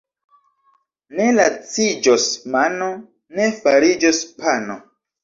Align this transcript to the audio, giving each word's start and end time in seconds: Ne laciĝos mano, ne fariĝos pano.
Ne 1.19 1.27
laciĝos 1.35 2.25
mano, 2.55 2.87
ne 3.41 3.47
fariĝos 3.59 4.23
pano. 4.41 4.79